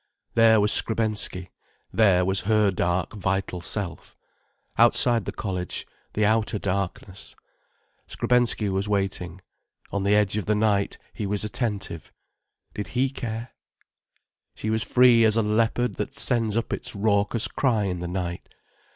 [0.33, 1.51] There was Skrebensky,
[1.93, 4.17] there was her dark, vital self.
[4.79, 7.35] Outside the college, the outer darkness,
[8.07, 9.41] Skrebensky was waiting.
[9.91, 12.11] On the edge of the night, he was attentive.
[12.73, 13.51] Did he care?
[14.55, 18.49] She was free as a leopard that sends up its raucous cry in the night.